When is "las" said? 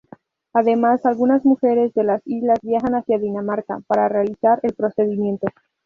2.03-2.23